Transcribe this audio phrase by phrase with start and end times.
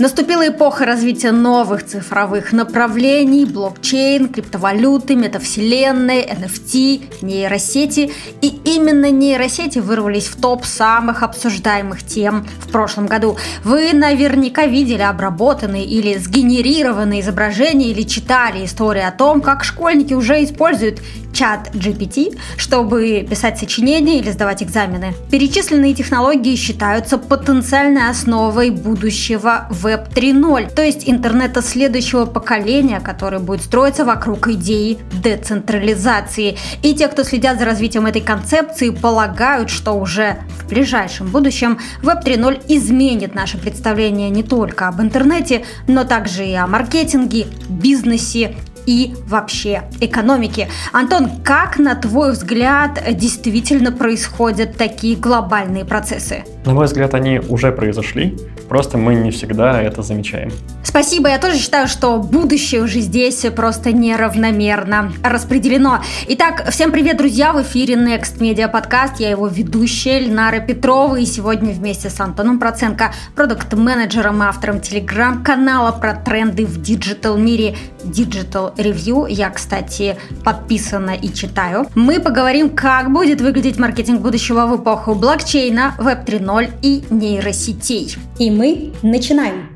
[0.00, 8.12] Наступила эпоха развития новых цифровых направлений, блокчейн, криптовалюты, метавселенной, NFT, нейросети.
[8.40, 13.36] И именно нейросети вырвались в топ самых обсуждаемых тем в прошлом году.
[13.62, 20.42] Вы наверняка видели обработанные или сгенерированные изображения или читали истории о том, как школьники уже
[20.42, 21.00] используют
[21.34, 25.14] чат GPT, чтобы писать сочинения или сдавать экзамены.
[25.30, 33.62] Перечисленные технологии считаются потенциальной основой будущего Web 3.0, то есть интернета следующего поколения, который будет
[33.62, 36.56] строиться вокруг идеи децентрализации.
[36.82, 42.24] И те, кто следят за развитием этой концепции, полагают, что уже в ближайшем будущем Web
[42.24, 49.14] 3.0 изменит наше представление не только об интернете, но также и о маркетинге, бизнесе и
[49.26, 50.68] вообще экономики.
[50.92, 56.44] Антон, как, на твой взгляд, действительно происходят такие глобальные процессы?
[56.64, 58.36] На мой взгляд, они уже произошли,
[58.68, 60.50] просто мы не всегда это замечаем.
[60.82, 66.02] Спасибо, я тоже считаю, что будущее уже здесь просто неравномерно распределено.
[66.28, 71.26] Итак, всем привет, друзья, в эфире Next Media Podcast, я его ведущая Эльнара Петрова, и
[71.26, 78.73] сегодня вместе с Антоном Проценко, продукт-менеджером и автором телеграм-канала про тренды в digital мире Digital
[78.76, 85.14] Review, я, кстати, подписана и читаю, мы поговорим, как будет выглядеть маркетинг будущего в эпоху
[85.14, 88.16] блокчейна, Web 3.0, 2.0 и нейросетей.
[88.38, 89.68] И мы начинаем.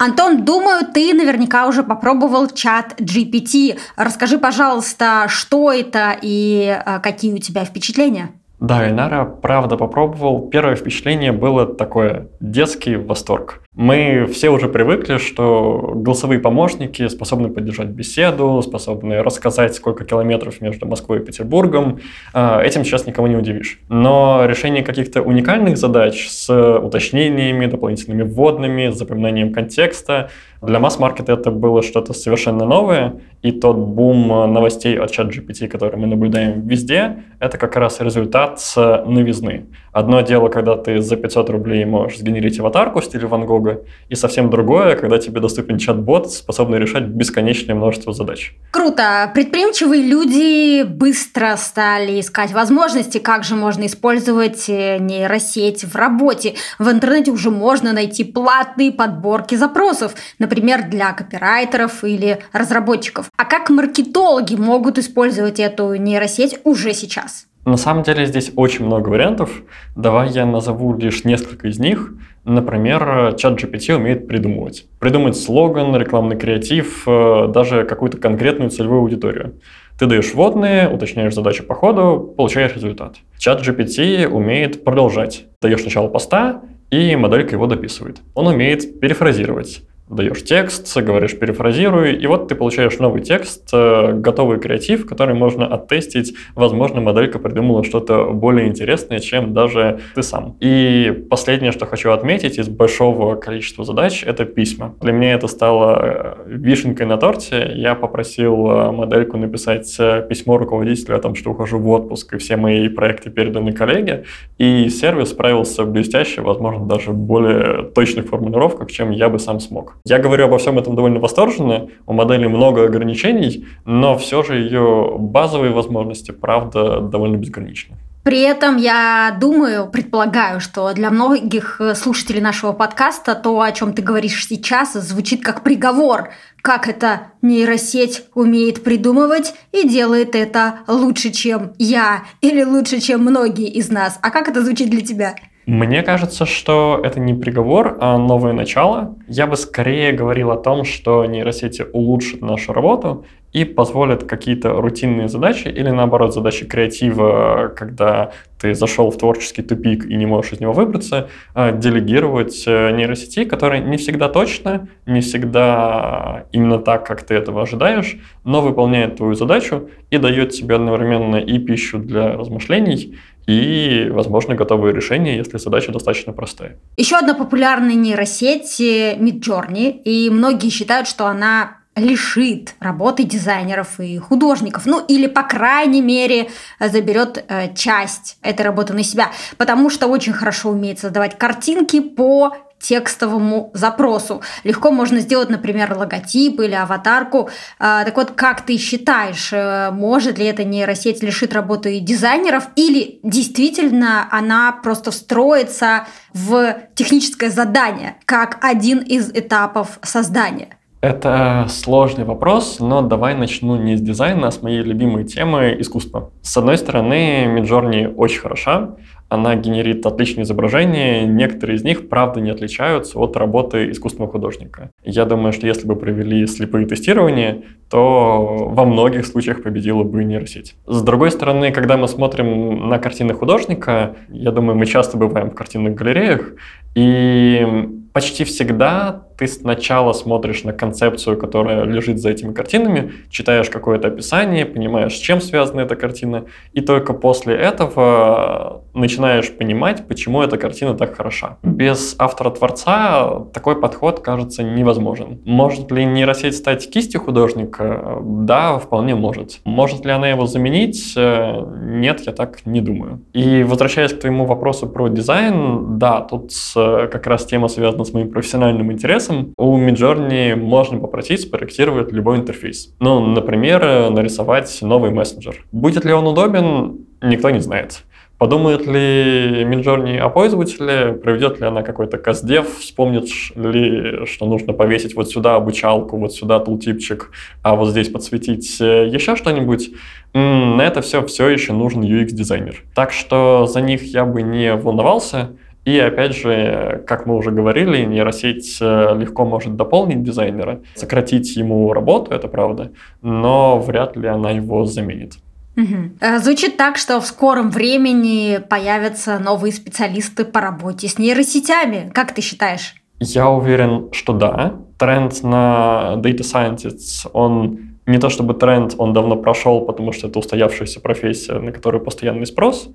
[0.00, 3.80] Антон, думаю, ты наверняка уже попробовал чат GPT.
[3.96, 8.30] Расскажи, пожалуйста, что это и э, какие у тебя впечатления?
[8.60, 10.48] Да, Инара, правда попробовал.
[10.48, 13.62] Первое впечатление было такое детский восторг.
[13.78, 20.84] Мы все уже привыкли, что голосовые помощники способны поддержать беседу, способны рассказать, сколько километров между
[20.84, 22.00] Москвой и Петербургом.
[22.34, 23.78] А, этим сейчас никого не удивишь.
[23.88, 30.28] Но решение каких-то уникальных задач с уточнениями, дополнительными вводными, с запоминанием контекста
[30.60, 35.96] для масс-маркета это было что-то совершенно новое, и тот бум новостей от чат GPT, который
[35.96, 39.66] мы наблюдаем везде, это как раз результат новизны.
[39.92, 43.67] Одно дело, когда ты за 500 рублей можешь сгенерить аватарку в стиле Ван Гога,
[44.08, 48.54] и совсем другое, когда тебе доступен чат-бот, способный решать бесконечное множество задач.
[48.70, 49.30] Круто!
[49.34, 56.54] Предприимчивые люди быстро стали искать возможности, как же можно использовать э, нейросеть в работе.
[56.78, 63.30] В интернете уже можно найти платные подборки запросов, например, для копирайтеров или разработчиков.
[63.36, 67.47] А как маркетологи могут использовать эту нейросеть уже сейчас?
[67.64, 69.62] На самом деле здесь очень много вариантов.
[69.94, 72.12] Давай я назову лишь несколько из них.
[72.44, 74.86] Например, чат GPT умеет придумывать.
[74.98, 79.54] Придумать слоган, рекламный креатив, э, даже какую-то конкретную целевую аудиторию.
[79.98, 83.16] Ты даешь вводные, уточняешь задачу по ходу, получаешь результат.
[83.36, 85.44] Чат GPT умеет продолжать.
[85.60, 88.20] Даешь начало поста, и моделька его дописывает.
[88.34, 94.58] Он умеет перефразировать даешь текст, говоришь перефразируй, и вот ты получаешь новый текст, э, готовый
[94.58, 96.34] креатив, который можно оттестить.
[96.54, 100.56] Возможно, моделька придумала что-то более интересное, чем даже ты сам.
[100.60, 104.94] И последнее, что хочу отметить из большого количества задач, это письма.
[105.00, 107.72] Для меня это стало э, вишенкой на торте.
[107.74, 109.88] Я попросил э, модельку написать
[110.28, 114.24] письмо руководителю о том, что ухожу в отпуск, и все мои проекты переданы коллеге,
[114.58, 119.97] и сервис справился блестяще, возможно, даже более точных формулировках, чем я бы сам смог.
[120.04, 125.16] Я говорю обо всем этом довольно восторженно, у модели много ограничений, но все же ее
[125.18, 127.96] базовые возможности, правда, довольно безграничны.
[128.24, 134.02] При этом я думаю, предполагаю, что для многих слушателей нашего подкаста то, о чем ты
[134.02, 136.30] говоришь сейчас, звучит как приговор.
[136.60, 143.68] Как эта нейросеть умеет придумывать и делает это лучше, чем я или лучше, чем многие
[143.68, 144.18] из нас.
[144.20, 145.34] А как это звучит для тебя?
[145.68, 149.16] Мне кажется, что это не приговор, а новое начало.
[149.26, 155.28] Я бы скорее говорил о том, что нейросети улучшат нашу работу и позволят какие-то рутинные
[155.28, 160.60] задачи или наоборот задачи креатива, когда ты зашел в творческий тупик и не можешь из
[160.60, 167.22] него выбраться, а, делегировать э, нейросети, которые не всегда точно, не всегда именно так, как
[167.22, 173.16] ты этого ожидаешь, но выполняет твою задачу и дает тебе одновременно и пищу для размышлений,
[173.46, 176.76] и, возможно, готовые решения, если задача достаточно простая.
[176.98, 184.86] Еще одна популярная нейросеть Midjourney, и многие считают, что она лишит работы дизайнеров и художников.
[184.86, 186.50] Ну или, по крайней мере,
[186.80, 189.30] заберет э, часть этой работы на себя.
[189.56, 194.42] Потому что очень хорошо умеет создавать картинки по текстовому запросу.
[194.64, 197.50] Легко можно сделать, например, логотип или аватарку.
[197.78, 203.20] А, так вот, как ты считаешь, э, может ли эта нейросеть лишить работы дизайнеров или
[203.22, 210.77] действительно она просто встроится в техническое задание как один из этапов создания?
[211.00, 216.30] Это сложный вопрос, но давай начну не с дизайна, а с моей любимой темы искусства.
[216.42, 218.96] С одной стороны, Midjourney очень хороша,
[219.28, 224.90] она генерит отличные изображения, некоторые из них, правда, не отличаются от работы искусственного художника.
[225.04, 230.76] Я думаю, что если бы провели слепые тестирования, то во многих случаях победила бы нейросеть.
[230.86, 235.54] С другой стороны, когда мы смотрим на картины художника, я думаю, мы часто бываем в
[235.54, 236.52] картинных галереях,
[236.94, 237.66] и
[238.12, 244.66] почти всегда ты сначала смотришь на концепцию, которая лежит за этими картинами, читаешь какое-то описание,
[244.66, 250.94] понимаешь, с чем связана эта картина, и только после этого начинаешь понимать, почему эта картина
[250.94, 251.58] так хороша.
[251.62, 255.40] Без автора-творца такой подход кажется невозможен.
[255.44, 258.18] Может ли нейросеть стать кистью художника?
[258.22, 259.60] Да, вполне может.
[259.64, 261.14] Может ли она его заменить?
[261.16, 263.20] Нет, я так не думаю.
[263.32, 268.30] И возвращаясь к твоему вопросу про дизайн, да, тут как раз тема связана с моим
[268.30, 269.52] профессиональным интересом.
[269.56, 272.94] У Midjourney можно попросить спроектировать любой интерфейс.
[273.00, 275.64] Ну, например, нарисовать новый мессенджер.
[275.72, 278.04] Будет ли он удобен, никто не знает.
[278.38, 283.24] Подумает ли Midjourney о пользователе, проведет ли она какой-то каздев, вспомнит
[283.56, 287.32] ли, что нужно повесить вот сюда обучалку, вот сюда тултипчик,
[287.62, 289.90] а вот здесь подсветить э, еще что-нибудь.
[290.34, 292.84] На это все все еще нужен UX-дизайнер.
[292.94, 295.56] Так что за них я бы не волновался.
[295.84, 301.92] И опять же, как мы уже говорили, нейросеть э, легко может дополнить дизайнера, сократить ему
[301.92, 302.92] работу, это правда,
[303.22, 305.38] но вряд ли она его заменит.
[305.78, 306.38] Угу.
[306.40, 312.10] Звучит так, что в скором времени появятся новые специалисты по работе с нейросетями.
[312.12, 312.94] Как ты считаешь?
[313.20, 314.74] Я уверен, что да.
[314.98, 320.40] Тренд на Data Scientist, он не то чтобы тренд, он давно прошел, потому что это
[320.40, 322.88] устоявшаяся профессия, на которую постоянный спрос.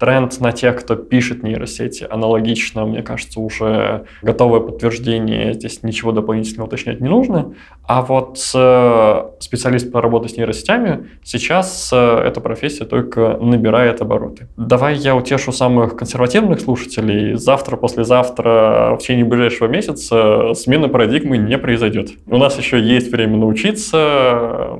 [0.00, 6.68] Тренд на тех, кто пишет нейросети, аналогично, мне кажется, уже готовое подтверждение, здесь ничего дополнительного
[6.68, 7.54] уточнять не нужно.
[7.86, 14.48] А вот э, специалист по работе с нейросетями, сейчас э, эта профессия только набирает обороты.
[14.56, 17.34] Давай я утешу самых консервативных слушателей.
[17.34, 22.12] Завтра, послезавтра, в течение ближайшего месяца смена парадигмы не произойдет.
[22.26, 24.78] У нас еще есть время научиться,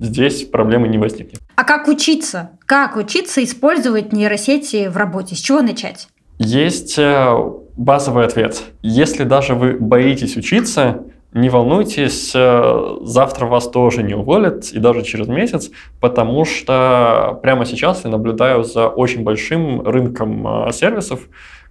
[0.00, 1.40] здесь проблемы не возникнет.
[1.54, 2.50] А как учиться?
[2.66, 5.36] Как учиться использовать нейросети в работе?
[5.36, 6.08] С чего начать?
[6.38, 7.34] Есть э,
[7.76, 8.62] базовый ответ.
[8.82, 15.02] Если даже вы боитесь учиться, не волнуйтесь, э, завтра вас тоже не уволят, и даже
[15.02, 15.70] через месяц,
[16.00, 21.20] потому что прямо сейчас я наблюдаю за очень большим рынком э, сервисов,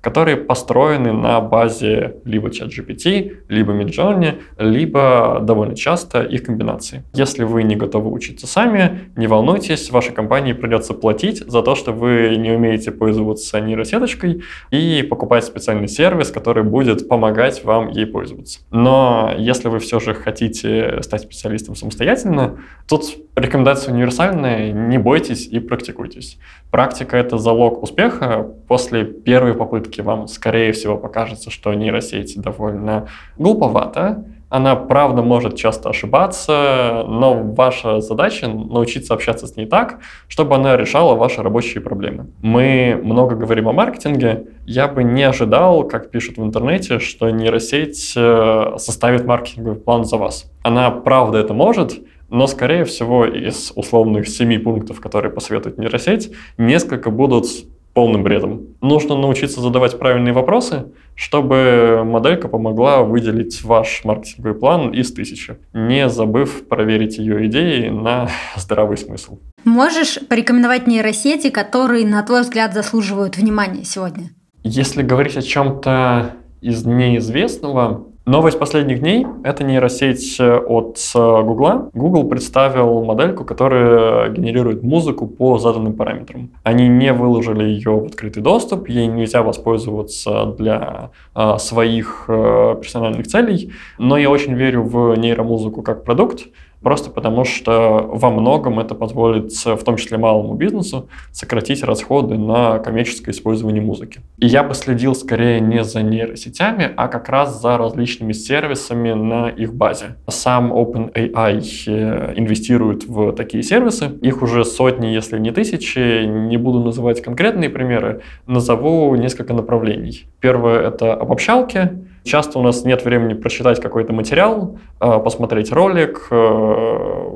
[0.02, 7.04] которые построены на базе либо ChatGPT, либо Midjourney, либо довольно часто их комбинации.
[7.14, 11.92] Если вы не готовы учиться сами, не волнуйтесь, вашей компании придется платить за то, что
[11.92, 18.60] вы не умеете пользоваться нейросеточкой и покупать специальный сервис, который будет помогать вам ей пользоваться.
[18.72, 23.06] Но если вы все же хотите стать специалистом самостоятельно, тут
[23.40, 26.38] рекомендация универсальная, не бойтесь и практикуйтесь.
[26.72, 28.48] Практика— это залог успеха.
[28.68, 33.08] После первой попытки вам, скорее всего, покажется, что нейросеть довольно
[33.38, 40.56] глуповата, она, правда, может часто ошибаться, но ваша задача научиться общаться с ней так, чтобы
[40.56, 42.28] она решала ваши рабочие проблемы.
[42.42, 44.48] Мы много говорим о маркетинге.
[44.66, 50.18] Я бы не ожидал, как пишут в интернете, что нейросеть э, составит маркетинговый план за
[50.18, 50.52] вас.
[50.64, 57.10] Она, правда, это может, но, скорее всего, из условных семи пунктов, которые посоветует нейросеть, несколько
[57.10, 57.46] будут
[57.94, 58.68] полным бредом.
[58.82, 66.08] Нужно научиться задавать правильные вопросы, чтобы моделька помогла выделить ваш маркетинговый план из тысячи, не
[66.08, 69.40] забыв проверить ее идеи на здравый смысл.
[69.66, 74.30] Можешь порекомендовать нейросети, которые, на твой взгляд, заслуживают внимания сегодня?
[74.64, 81.90] Если говорить о чем-то из неизвестного, Новость последних дней— это нейросеть э, от Google.
[81.96, 86.52] Google представил модельку, которая генерирует музыку по заданным параметрам.
[86.62, 93.26] Они не выложили ее в открытый доступ, ей нельзя воспользоваться для а, своих а, персональных
[93.26, 96.50] целей, но я очень верю в нейромузыку как продукт,
[96.82, 102.80] просто потому что во многом это позволит, в том числе малому бизнесу, сократить расходы на
[102.80, 104.22] коммерческое использование музыки.
[104.38, 109.50] И я бы следил скорее не за нейросетями, а как раз за различными сервисами на
[109.50, 110.16] их базе.
[110.28, 114.12] Сам OpenAI э, инвестирует в такие сервисы.
[114.22, 116.26] Их уже сотни, если не тысячи.
[116.26, 120.26] Не буду называть конкретные примеры, назову несколько направлений.
[120.40, 122.09] Первое— это обобщалки.
[122.24, 127.30] Часто у нас нет времени прочитать какой-то материал, э, посмотреть ролик, э,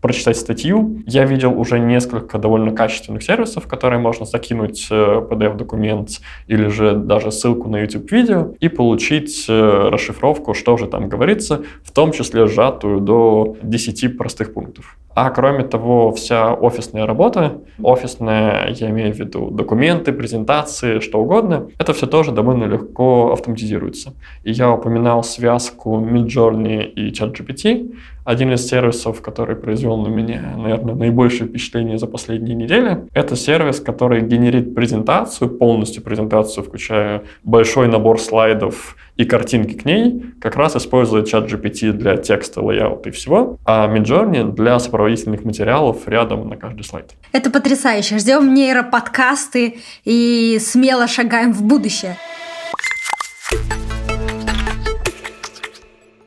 [0.00, 1.02] прочитать статью.
[1.06, 7.32] Я видел уже несколько довольно качественных сервисов, которые можно закинуть э, PDF-документ или же даже
[7.32, 13.56] ссылку на YouTube-видео и получить расшифровку, что же там говорится, в том числе сжатую до
[13.62, 14.96] 10 простых пунктов.
[15.20, 21.70] А кроме того, вся офисная работа, офисная, я имею в виду документы, презентации, что угодно,
[21.76, 24.14] это все тоже довольно легко автоматизируется.
[24.44, 27.96] И я упоминал связку Midjourney и ChatGPT.
[28.28, 33.80] Один из сервисов, который произвел на меня, наверное, наибольшее впечатление за последние недели, это сервис,
[33.80, 40.76] который генерит презентацию, полностью презентацию, включая большой набор слайдов, и картинки к ней как раз
[40.76, 46.58] использует чат GPT для текста, лейаута и всего, а Midjourney для сопроводительных материалов рядом на
[46.58, 47.14] каждый слайд.
[47.32, 48.18] Это потрясающе.
[48.18, 52.18] Ждем нейроподкасты и смело шагаем в будущее.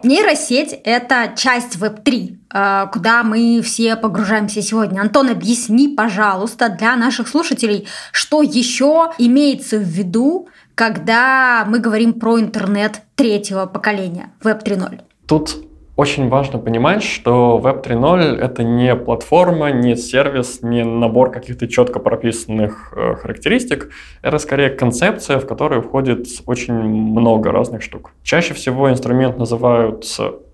[0.04, 5.02] Нейросеть– это часть Web3, э, куда мы все погружаемся сегодня.
[5.02, 12.40] Антон, объясни, пожалуйста, для наших слушателей, что еще имеется в виду когда мы говорим про
[12.40, 15.02] интернет третьего поколения, Web 3.0?
[15.28, 15.71] Тут
[16.02, 22.00] очень важно понимать, что Web 3.0— это не платформа, не сервис, не набор каких-то четко
[22.00, 23.92] прописанных э, характеристик.
[24.24, 28.14] Это скорее концепция, в которую входит очень много разных штук.
[28.24, 30.04] Чаще всего инструмент называют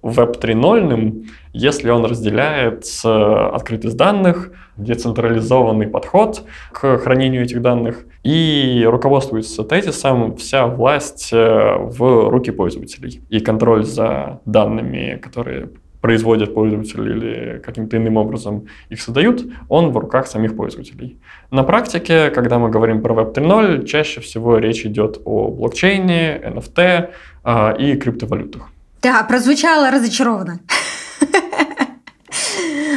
[0.04, 9.64] Web 3.0, если он разделяет открытость данных, децентрализованный подход к хранению этих данных и руководствуется
[9.64, 13.22] тезисом «вся власть э, в руки пользователей».
[13.30, 15.70] И контроль за данными, которые
[16.02, 21.18] производят пользователи или каким-то иным образом их создают, он в руках самих пользователей.
[21.52, 27.10] На практике, когда мы говорим про Web 3.0, чаще всего речь идет о блокчейне, NFT
[27.46, 28.68] а, и криптовалютах.
[29.02, 30.60] Да, прозвучало разочарованно.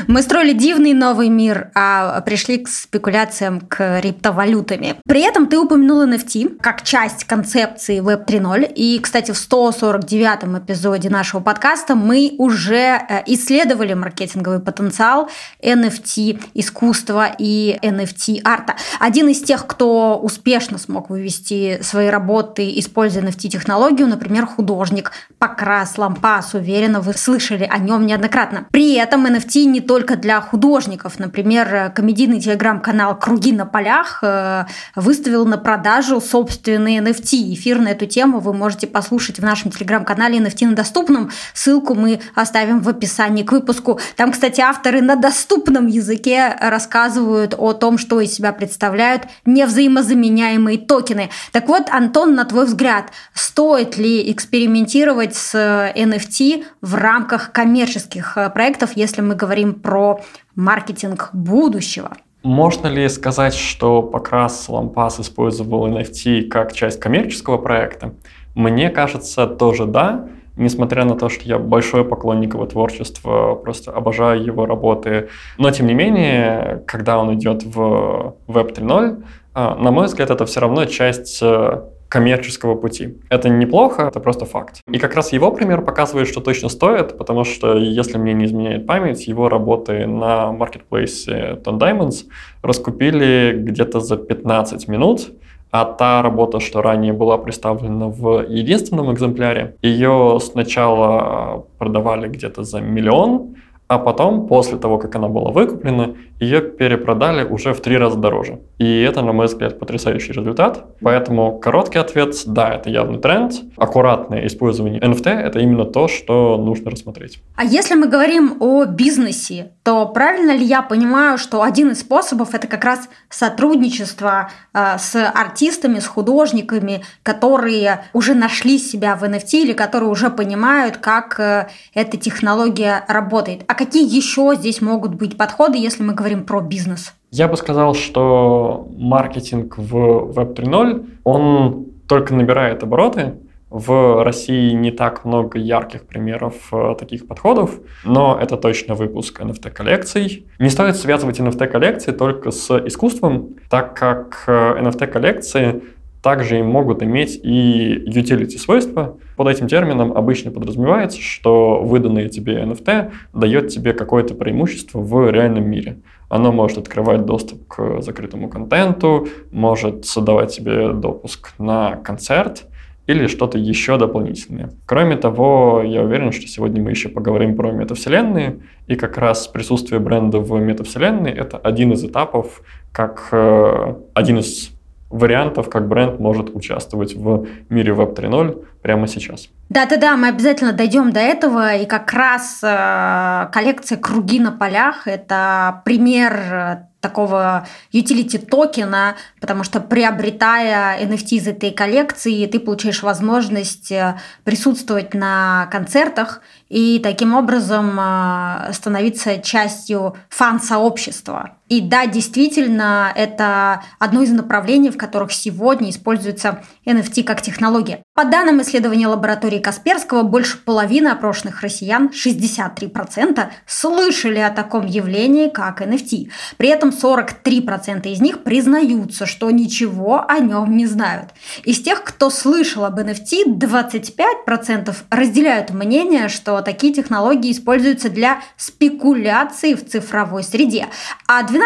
[0.07, 4.97] Мы строили дивный новый мир, а пришли к спекуляциям к криптовалютами.
[5.07, 8.73] При этом ты упомянула NFT как часть концепции Web 3.0.
[8.75, 15.29] И, кстати, в 149-м эпизоде нашего подкаста мы уже э, исследовали маркетинговый потенциал
[15.63, 18.77] NFT искусства и NFT арта.
[18.99, 26.55] Один из тех, кто успешно смог вывести свои работы, используя NFT-технологию, например, художник Покрас Лампас.
[26.55, 28.67] Уверена, вы слышали о нем неоднократно.
[28.71, 31.19] При этом NFT не только для художников.
[31.19, 37.55] Например, комедийный телеграм-канал «Круги на полях» э, выставил на продажу собственные NFT.
[37.55, 41.33] Эфир на эту тему вы можете послушать в нашем телеграм-канале NFT на доступном.
[41.55, 43.99] Ссылку мы оставим в описании к выпуску.
[44.15, 51.31] Там, кстати, авторы на доступном языке рассказывают о том, что из себя представляют невзаимозаменяемые токены.
[51.51, 55.53] Так вот, Антон, на твой взгляд, стоит ли экспериментировать с
[55.97, 60.21] NFT в рамках коммерческих э, проектов, если мы говорим про
[60.55, 62.13] маркетинг будущего.
[62.43, 68.15] Можно ли сказать, что Покрас Лампас использовал NFT как часть коммерческого проекта?
[68.55, 70.29] Мне кажется, тоже да.
[70.57, 75.29] Несмотря на то, что я большой поклонник его творчества, просто обожаю его работы.
[75.59, 80.47] Но, тем не менее, когда он идет в Web 3.0, а, на мой взгляд, это
[80.47, 83.19] все равно часть э, коммерческого пути.
[83.31, 84.81] Это неплохо, это просто факт.
[84.91, 88.87] И как раз его пример показывает, что точно стоит, потому что, если мне не изменяет
[88.87, 92.27] память, его работы на маркетплейсе Ton Diamonds
[92.63, 95.31] раскупили где-то за 15 минут,
[95.71, 102.81] а та работа, что ранее была представлена в единственном экземпляре, ее сначала продавали где-то за
[102.81, 103.55] миллион,
[103.91, 108.61] а потом, после того, как она была выкуплена, ее перепродали уже в три раза дороже.
[108.79, 110.85] И это, на мой взгляд, потрясающий результат.
[111.03, 113.53] Поэтому короткий ответ– да, это явный тренд.
[113.77, 117.43] Аккуратное использование NFT– это именно то, что нужно рассмотреть.
[117.57, 122.51] А если мы говорим о бизнесе, то правильно ли я понимаю, что один из способов–
[122.55, 129.63] это как раз сотрудничество э, с артистами, с художниками, которые уже нашли себя в NFT
[129.63, 133.65] или которые уже понимают, как э, эта технология работает?
[133.67, 137.15] А какие еще здесь могут быть подходы, если мы говорим про бизнес?
[137.31, 139.97] Я бы сказал, что маркетинг в
[140.37, 143.37] Web 3.0, он только набирает обороты,
[143.71, 147.71] В России не так много ярких примеров э, таких подходов,
[148.05, 150.45] но это точно выпуск NFT-коллекций.
[150.59, 155.81] Не стоит связывать NFT-коллекции только с искусством, так как NFT-коллекции э,
[156.23, 159.17] также могут иметь и utility свойства.
[159.37, 165.69] Под этим термином обычно подразумевается, что выданное тебе NFT дает тебе какое-то преимущество в реальном
[165.69, 165.99] мире.
[166.29, 172.67] Оно может открывать доступ к закрытому контенту, может давать тебе допуск на концерт
[173.07, 174.71] или что-то еще дополнительное.
[174.87, 179.99] Кроме того, я уверен, что сегодня мы еще поговорим про метавселенные, и как раз присутствие
[179.99, 182.63] бренда в метавселенной— это один из этапов,
[182.93, 184.71] как э, один из
[185.11, 189.49] вариантов, как бренд может участвовать в мире Web 3.0 прямо сейчас.
[189.69, 195.83] Да-да-да, мы обязательно дойдем до этого, и как раз э, коллекция «Круги на полях»– это
[195.85, 203.91] пример э, такого utility токена, потому что приобретая NFT из этой коллекции, ты получаешь возможность
[203.91, 211.57] э, присутствовать на концертах и таким образом э, становиться частью фан-сообщества.
[211.71, 218.03] И да, действительно, это одно из направлений, в которых сегодня используется NFT как технология.
[218.15, 225.81] По данным исследования лаборатории Касперского, больше половины опрошенных россиян, 63%, слышали о таком явлении, как
[225.81, 226.31] NFT.
[226.57, 231.31] При этом 43% из них признаются, что ничего о нем не знают.
[231.63, 239.75] Из тех, кто слышал об NFT, 25% разделяют мнение, что такие технологии используются для спекуляции
[239.75, 240.89] в цифровой среде,
[241.29, 241.60] а 12%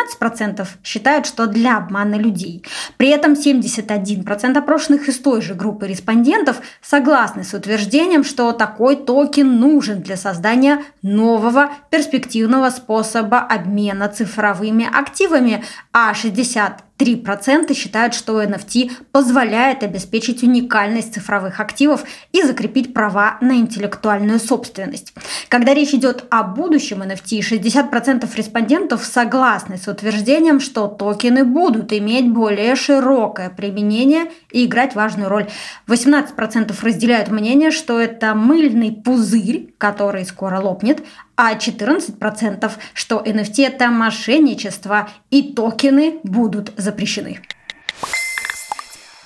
[0.82, 2.64] считают, что для обмана людей.
[2.96, 9.58] При этом 71% опрошенных из той же группы респондентов согласны с утверждением, что такой токен
[9.58, 18.90] нужен для создания нового перспективного способа обмена цифровыми активами, а 60 3% считают, что NFT
[19.10, 25.12] позволяет обеспечить уникальность цифровых активов и закрепить права на интеллектуальную собственность.
[25.48, 32.30] Когда речь идет о будущем NFT, 60% респондентов согласны с утверждением, что токены будут иметь
[32.30, 35.48] более широкое применение и играть важную роль.
[35.88, 41.04] 18% разделяют мнение, что это мыльный пузырь, который скоро лопнет,
[41.36, 47.40] а 14% что NFT это мошенничество и токены будут запрещены.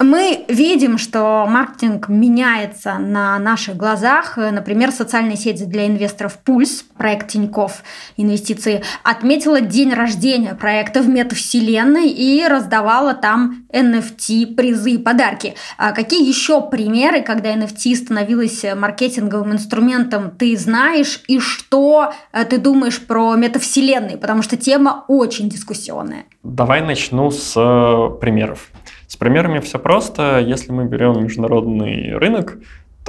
[0.00, 4.36] Мы видим, что маркетинг меняется на наших глазах.
[4.36, 7.82] Например, социальная сеть для инвесторов «Пульс», проект Тиньков
[8.16, 15.54] Инвестиции, отметила день рождения проекта в метавселенной и раздавала там NFT, призы и подарки.
[15.76, 21.22] А какие еще примеры, когда NFT становилась маркетинговым инструментом, ты знаешь?
[21.26, 24.16] И что э, ты думаешь про метавселенные?
[24.16, 26.24] Потому что тема очень дискуссионная.
[26.44, 28.70] Давай начну с э, примеров.
[29.18, 30.38] Примерами все просто.
[30.38, 32.58] Если мы берем международный рынок,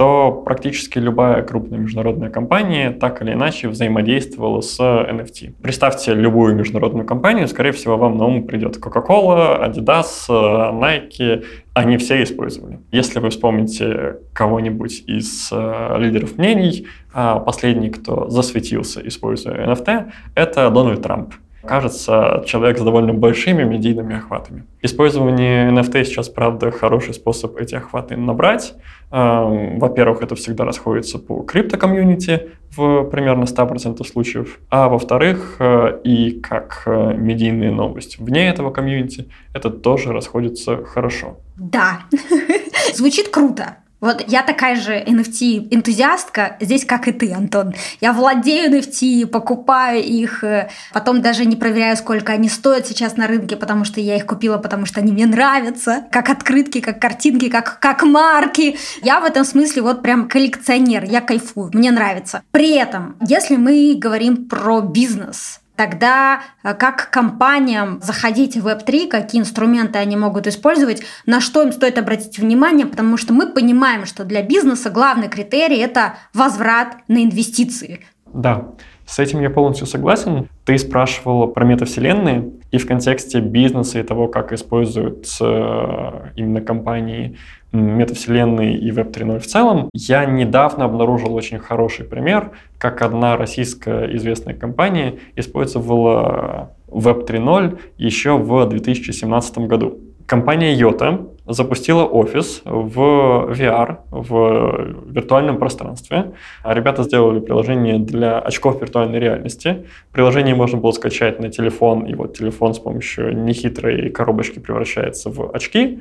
[0.00, 5.52] то практически любая крупная международная компания так или иначе взаимодействовала с NFT.
[5.60, 11.44] Представьте любую международную компанию, скорее всего, вам на ум придет Coca-Cola, Adidas, Nike,
[11.74, 12.80] они все использовали.
[12.90, 20.70] Если вы вспомните кого-нибудь из э, лидеров мнений, э, последний, кто засветился, используя NFT, это
[20.70, 24.64] Дональд Трамп кажется человек с довольно большими медийными охватами.
[24.82, 28.74] Использование NFT сейчас, правда, хороший способ эти охваты набрать.
[29.10, 34.60] Эм, во-первых, это всегда расходится по крипто-комьюнити в примерно 100% случаев.
[34.70, 41.38] А во-вторых, э, и как э, медийная новость вне этого комьюнити, это тоже расходится хорошо.
[41.56, 42.02] Да,
[42.94, 43.78] звучит круто.
[44.00, 47.74] Вот я такая же NFT-энтузиастка здесь, как и ты, Антон.
[48.00, 53.26] Я владею NFT, покупаю их, э, потом даже не проверяю, сколько они стоят сейчас на
[53.26, 57.48] рынке, потому что я их купила, потому что они мне нравятся, как открытки, как картинки,
[57.50, 58.76] как, как марки.
[59.02, 62.42] Я в этом смысле вот прям коллекционер, я кайфую, мне нравится.
[62.52, 69.40] При этом, если мы говорим про бизнес, тогда э, как компаниям заходить в Web3, какие
[69.40, 74.24] инструменты они могут использовать, на что им стоит обратить внимание, потому что мы понимаем, что
[74.24, 78.00] для бизнеса главный критерий– это возврат на инвестиции.
[78.26, 78.66] Да,
[79.06, 80.48] с этим я полностью согласен.
[80.66, 87.38] Ты спрашивала про метавселенные, и в контексте бизнеса и того, как используют э, именно компании
[87.72, 94.14] метавселенной и Web 3.0 в целом, я недавно обнаружил очень хороший пример, как одна российская
[94.16, 99.98] известная компания использовала Web 3.0 еще в 2017 году.
[100.26, 106.34] Компания Yota запустила офис в VR, в виртуальном пространстве.
[106.64, 109.86] Ребята сделали приложение для очков виртуальной реальности.
[110.12, 115.50] Приложение можно было скачать на телефон, и вот телефон с помощью нехитрой коробочки превращается в
[115.52, 115.98] очки.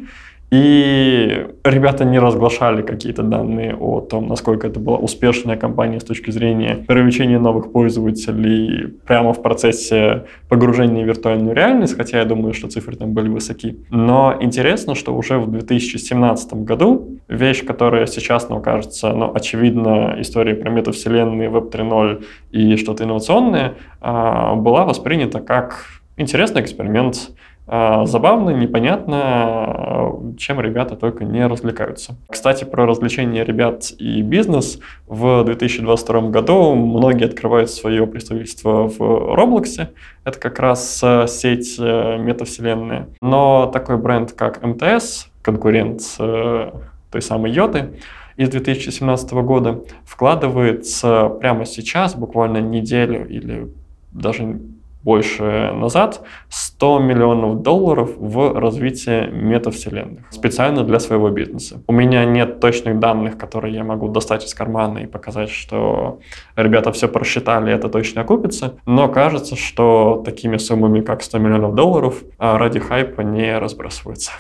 [0.52, 6.32] И ребята не разглашали какие-то данные о том, насколько это была успешная компания с точки
[6.32, 12.68] зрения привлечения новых пользователей прямо в процессе погружения в виртуальную реальность, хотя я думаю, что
[12.68, 13.78] цифры там были высоки.
[13.92, 20.56] Но интересно, что уже в 2017 году вещь, которая сейчас нам кажется, ну, очевидно, история
[20.56, 25.86] про метавселенные, Web 3.0 и что-то инновационное, а, была воспринята как
[26.18, 27.32] интересный эксперимент,
[27.69, 32.15] забавно, непонятно, чем ребята только не развлекаются.
[32.29, 34.79] Кстати, про развлечения ребят и бизнес.
[35.08, 38.99] В 2022 году многие открывают свое представительство в
[39.36, 39.91] Роблоксе.
[40.23, 43.10] Это как раз э, сеть метавселенная.
[43.21, 47.93] Но такой бренд, как МТС, конкурент той самой Йоты,
[48.39, 53.67] из 2017 года вкладывается прямо сейчас, буквально неделю или
[54.13, 54.62] даже
[55.04, 61.82] больше назад 100 миллионов долларов в развитие метавселенных специально для своего бизнеса.
[61.88, 66.20] У меня нет точных данных, которые я могу достать из кармана и показать, что
[66.56, 72.24] ребята все просчитали, это точно окупится, но кажется, что такими суммами, как 100 миллионов долларов,
[72.38, 74.32] а, ради хайпа не разбрасываются.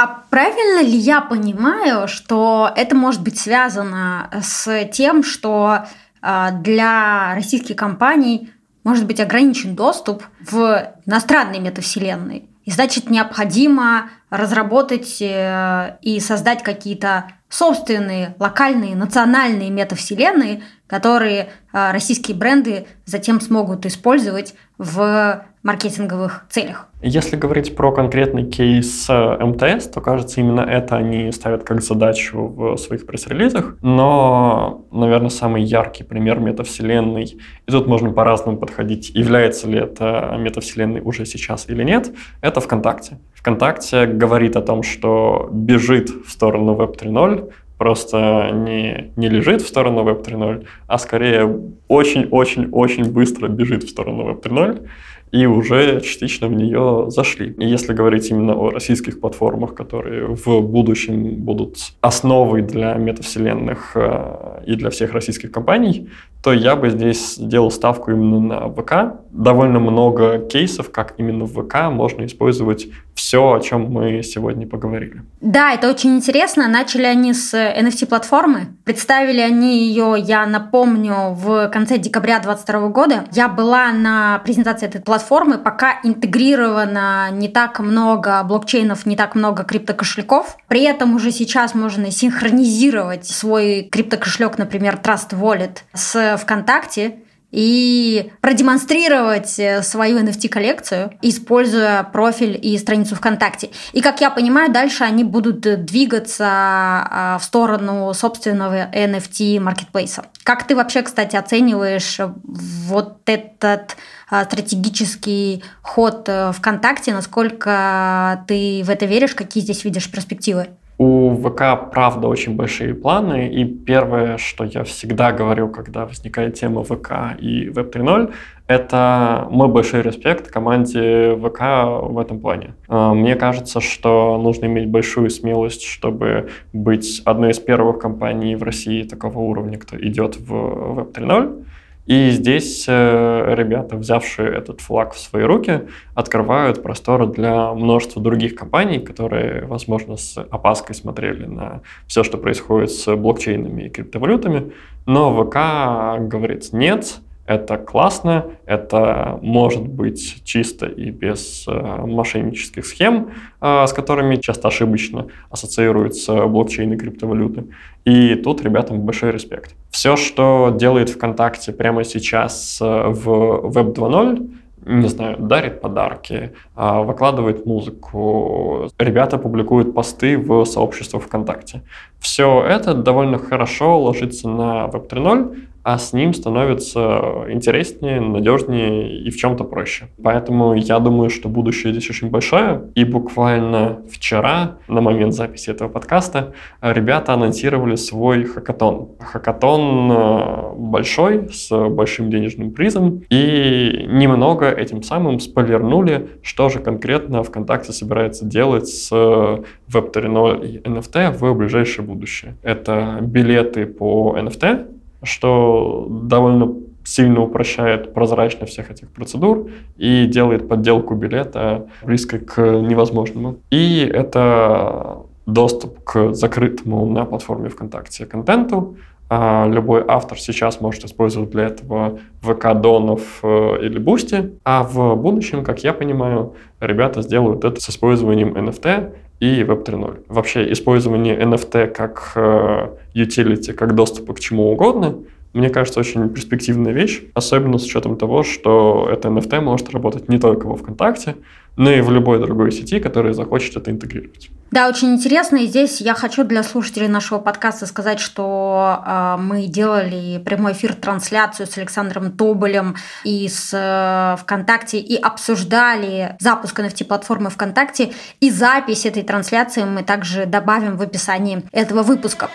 [0.00, 5.86] А правильно ли я понимаю, что это может быть связано с тем, что
[6.22, 8.48] а, для российских компаний
[8.88, 12.44] может быть ограничен доступ в иностранные метавселенные.
[12.64, 22.34] И значит, необходимо разработать э, и создать какие-то собственные локальные национальные метавселенные, которые э, российские
[22.34, 26.88] бренды затем смогут использовать в маркетинговых целях.
[27.00, 32.38] Если говорить про конкретный кейс э, МТС, то, кажется, именно это они ставят как задачу
[32.38, 33.76] в своих пресс-релизах.
[33.82, 41.00] Но, наверное, самый яркий пример метавселенной, и тут можно по-разному подходить, является ли это метавселенной
[41.00, 43.18] уже сейчас или нет, это ВКонтакте.
[43.34, 49.68] ВКонтакте говорит о том, что бежит в сторону Web 3.0, просто не, не лежит в
[49.68, 54.88] сторону Web 3.0, а скорее очень-очень-очень быстро бежит в сторону Web 3.0
[55.32, 57.54] и уже частично в нее зашли.
[57.58, 64.62] И если говорить именно о российских платформах, которые в будущем будут основой для метавселенных э,
[64.66, 66.08] и для всех российских компаний,
[66.42, 69.20] то я бы здесь сделал ставку именно на ВК.
[69.30, 72.86] Довольно много кейсов, как именно в ВК можно использовать
[73.18, 75.22] все, о чем мы сегодня поговорили.
[75.40, 76.68] Да, это очень интересно.
[76.68, 78.68] Начали они с NFT-платформы.
[78.84, 83.24] Представили они ее, я напомню, в конце декабря 2022 года.
[83.32, 89.64] Я была на презентации этой платформы, пока интегрировано не так много блокчейнов, не так много
[89.64, 90.56] криптокошельков.
[90.68, 97.18] При этом уже сейчас можно синхронизировать свой криптокошелек, например, Trust Wallet с ВКонтакте
[97.50, 103.70] и продемонстрировать э, свою NFT-коллекцию, используя профиль и страницу ВКонтакте.
[103.92, 110.26] И, как я понимаю, дальше они будут двигаться а, в сторону собственного NFT-маркетплейса.
[110.42, 113.96] Как ты вообще, кстати, оцениваешь вот этот
[114.28, 117.14] а, стратегический ход э, ВКонтакте?
[117.14, 119.34] Насколько ты в это веришь?
[119.34, 120.68] Какие здесь видишь перспективы?
[121.00, 126.82] У ВК, правда, очень большие планы, и первое, что я всегда говорю, когда возникает тема
[126.82, 128.32] ВК и Web 3.0,
[128.66, 131.60] это мой большой респект команде ВК
[132.02, 132.74] в этом плане.
[132.88, 138.64] А, мне кажется, что нужно иметь большую смелость, чтобы быть одной из первых компаний в
[138.64, 141.64] России такого уровня, кто идет в Web 3.0.
[142.08, 145.82] И здесь э, ребята, взявшие этот флаг в свои руки,
[146.14, 152.92] открывают просторы для множества других компаний, которые, возможно, с опаской смотрели на все, что происходит
[152.92, 154.72] с блокчейнами и криптовалютами.
[155.04, 161.72] Но ВК говорит нет, это классно, это может быть чисто и без э,
[162.06, 167.66] мошеннических схем, э, с которыми часто ошибочно ассоциируются блокчейны и криптовалюты.
[168.06, 169.74] И тут ребятам большой респект.
[169.98, 173.28] Все, что делает ВКонтакте прямо сейчас э, в
[173.66, 174.54] Web 2.0,
[174.86, 181.82] не знаю, дарит подарки, выкладывает музыку, ребята публикуют посты в сообществах ВКонтакте.
[182.20, 189.30] Все это довольно хорошо ложится на Web 3.0, а с ним становится интереснее, надежнее и
[189.30, 190.08] в чем-то проще.
[190.22, 192.90] Поэтому я думаю, что будущее здесь очень большое.
[192.94, 199.12] И буквально вчера, на момент записи этого подкаста, ребята анонсировали свой хакатон.
[199.18, 207.42] Хакатон э, большой, с большим денежным призом, и немного этим самым спойлернули, что же конкретно
[207.42, 212.58] ВКонтакте собирается делать с Web 3.0 и NFT в ближайшее будущее.
[212.62, 221.14] Это билеты по NFT, что довольно сильно упрощает прозрачность всех этих процедур и делает подделку
[221.14, 223.56] билета близко к невозможному.
[223.70, 228.96] И это доступ к закрытому на платформе ВКонтакте контенту,
[229.30, 235.16] а, любой автор сейчас может использовать для этого VK Donut э, или Boosty, а в
[235.16, 240.24] будущем, как я понимаю, ребята сделают это с использованием NFT и Web 3.0.
[240.28, 245.18] Вообще использование NFT как э, utility, как доступа к чему угодно,
[245.52, 250.38] мне кажется, очень перспективная вещь, особенно с учетом того, что это NFT может работать не
[250.38, 251.36] только во ВКонтакте,
[251.76, 254.50] но и в любой другой сети, которая захочет это интегрировать.
[254.70, 255.56] Да, очень интересно.
[255.56, 260.94] И здесь я хочу для слушателей нашего подкаста сказать, что э, мы делали прямой эфир,
[260.94, 268.12] трансляцию с Александром Тоболем и с э, ВКонтакте и обсуждали запуск NFT-платформы ВКонтакте.
[268.40, 272.50] И запись этой трансляции мы также добавим в описании этого выпуска.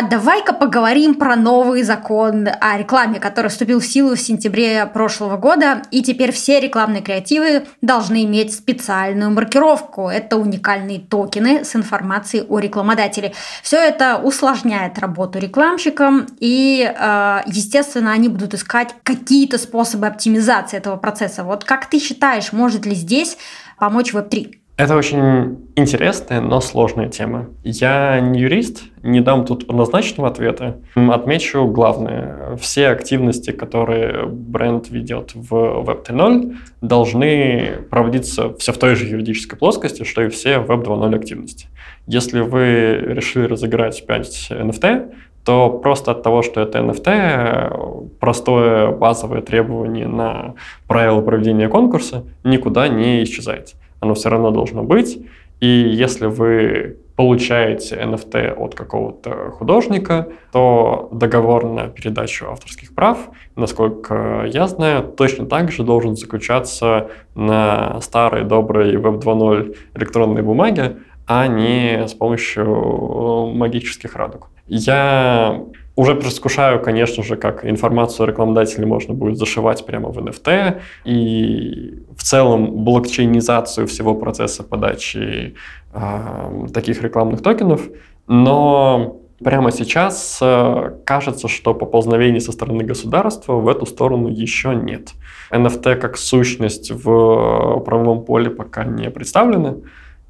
[0.00, 5.36] А давай-ка поговорим про новый закон о рекламе, который вступил в силу в сентябре прошлого
[5.36, 10.08] года, и теперь все рекламные креативы должны иметь специальную маркировку.
[10.08, 13.34] Это уникальные токены с информацией о рекламодателе.
[13.62, 20.96] Все это усложняет работу рекламщикам, и, э, естественно, они будут искать какие-то способы оптимизации этого
[20.96, 21.44] процесса.
[21.44, 23.36] Вот как ты считаешь, может ли здесь
[23.78, 24.60] помочь Web3?
[24.80, 27.50] Это очень интересная, но сложная тема.
[27.62, 30.78] Я не юрист, не дам тут однозначного ответа.
[30.94, 32.56] Отмечу главное.
[32.58, 39.58] Все активности, которые бренд ведет в Web 3.0, должны проводиться все в той же юридической
[39.58, 41.68] плоскости, что и все Web 2.0 активности.
[42.06, 45.12] Если вы решили разыграть 5 NFT,
[45.44, 50.54] то просто от того, что это NFT, простое базовое требование на
[50.88, 55.18] правила проведения конкурса никуда не исчезает оно все равно должно быть.
[55.60, 64.46] И если вы получаете NFT от какого-то художника, то договор на передачу авторских прав, насколько
[64.46, 71.46] я знаю, точно так же должен заключаться на старой доброй Web 2.0 электронной бумаге, а
[71.46, 74.48] не с помощью магических радуг.
[74.66, 75.60] Я
[76.00, 82.02] уже предвкушаю, конечно же, как информацию о рекламодателе можно будет зашивать прямо в NFT, и
[82.16, 85.54] в целом блокчейнизацию всего процесса подачи
[85.92, 87.82] э, таких рекламных токенов,
[88.26, 95.10] но прямо сейчас э, кажется, что поползновений со стороны государства в эту сторону еще нет.
[95.52, 99.74] NFT как сущность в правовом поле пока не представлена,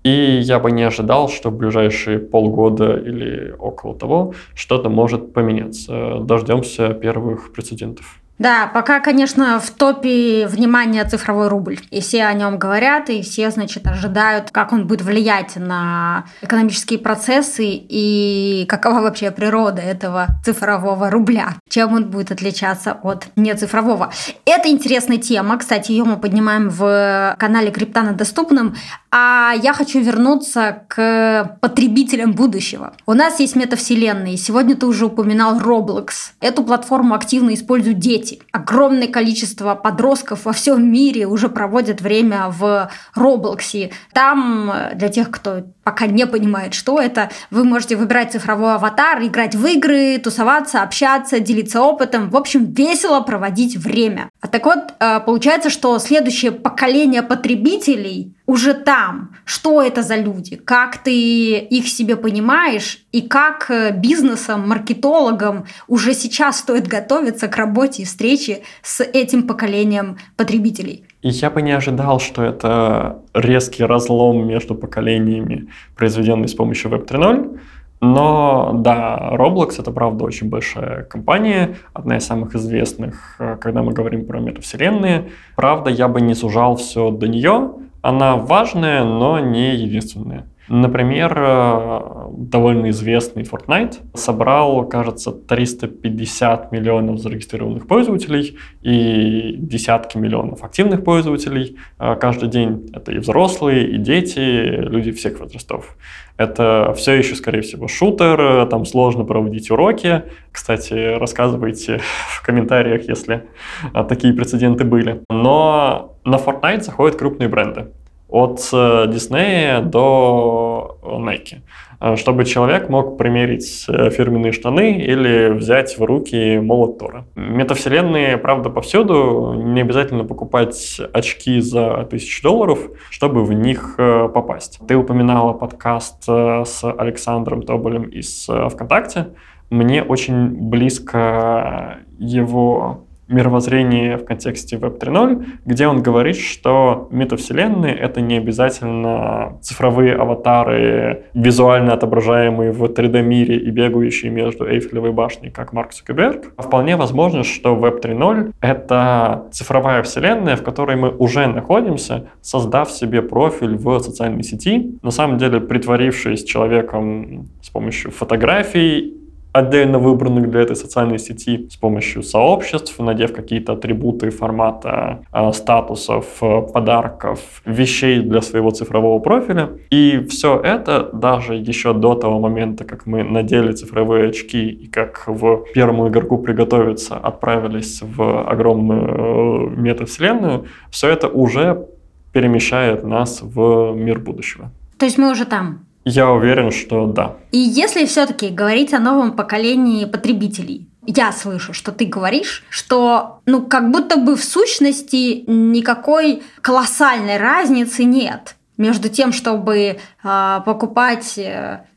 [0.02, 6.20] и я бы не ожидал, что в ближайшие полгода или около того что-то может поменяться.
[6.20, 8.19] Дождемся первых прецедентов.
[8.40, 11.78] Да, пока, конечно, в топе внимания цифровой рубль.
[11.90, 16.98] И все о нем говорят, и все, значит, ожидают, как он будет влиять на экономические
[16.98, 24.10] процессы и какова вообще природа этого цифрового рубля, чем он будет отличаться от нецифрового.
[24.46, 28.74] Это интересная тема, кстати, ее мы поднимаем в канале Криптана доступным,
[29.10, 32.94] а я хочу вернуться к потребителям будущего.
[33.04, 34.38] У нас есть метавселенные.
[34.38, 36.08] Сегодня ты уже упоминал Roblox.
[36.40, 38.42] Эту платформу активно используют дети дети.
[38.52, 43.90] Огромное количество подростков во всем мире уже проводят время в Роблоксе.
[44.12, 49.20] Там, э, для тех, кто пока не понимает, что это, вы можете выбирать цифровой аватар,
[49.24, 52.30] играть в игры, тусоваться, общаться, делиться опытом.
[52.30, 54.30] В общем, весело проводить время.
[54.40, 59.36] А так вот, э, получается, что следующее поколение потребителей уже там.
[59.44, 60.54] Что это за люди?
[60.56, 63.04] Как ты их себе понимаешь?
[63.10, 69.42] И как э, бизнесам, маркетологам уже сейчас стоит готовиться к работе и встрече с этим
[69.42, 71.04] поколением потребителей?
[71.22, 77.06] И я бы не ожидал, что это резкий разлом между поколениями, произведенный с помощью Web
[77.06, 77.60] 3.0.
[78.02, 83.92] Но да, Roblox это правда очень большая компания, одна из самых известных, э, когда мы
[83.92, 85.28] говорим про метавселенные.
[85.54, 90.46] Правда, я бы не сужал все до нее, она важная, но не единственная.
[90.72, 101.02] Например, э, довольно известный Fortnite собрал, кажется, 350 миллионов зарегистрированных пользователей и десятки миллионов активных
[101.02, 102.88] пользователей э, каждый день.
[102.94, 105.96] Это и взрослые, и дети, люди всех возрастов.
[106.36, 110.22] Это все еще, скорее всего, шутер, там сложно проводить уроки.
[110.52, 113.48] Кстати, рассказывайте в комментариях, если
[113.92, 115.24] э, такие прецеденты были.
[115.30, 117.88] Но на Fortnite заходят крупные бренды
[118.30, 121.58] от э, Disney до Nike,
[122.00, 127.26] э, чтобы человек мог примерить э, фирменные штаны или взять в руки молот Тора.
[127.34, 129.54] Метавселенные, правда, повсюду.
[129.54, 132.78] Не обязательно покупать очки за тысячу долларов,
[133.10, 134.80] чтобы в них попасть.
[134.86, 139.28] Ты упоминала подкаст с Александром Тоболем из ВКонтакте.
[139.70, 148.20] мне очень близко его мировоззрение в контексте Web 3.0, где он говорит, что метавселенные— это
[148.20, 155.92] не обязательно цифровые аватары, визуально отображаемые в 3D-мире и бегающие между Эйфелевой башней, как Марк
[155.92, 156.52] Цукерберг.
[156.56, 162.90] А вполне возможно, что Web 3.0— это цифровая вселенная, в которой мы уже находимся, создав
[162.90, 169.19] себе профиль в социальной сети, на самом деле притворившись человеком с помощью фотографий
[169.52, 176.26] отдельно выбранных для этой социальной сети с помощью сообществ, надев какие-то атрибуты формата э, статусов,
[176.42, 179.70] э, подарков, вещей для своего цифрового профиля.
[179.90, 185.24] И все это даже еще до того момента, как мы надели цифровые очки и как
[185.26, 191.86] в первому игроку приготовиться отправились в огромную э, метавселенную, все это уже
[192.32, 194.70] перемещает нас в мир будущего.
[194.98, 195.86] То есть мы уже там?
[196.04, 197.36] Я уверен, что да.
[197.52, 203.62] И если все-таки говорить о новом поколении потребителей, я слышу, что ты говоришь, что ну
[203.62, 211.38] как будто бы в сущности никакой колоссальной разницы нет между тем, чтобы э, покупать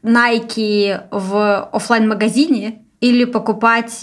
[0.03, 3.99] Nike в офлайн магазине или покупать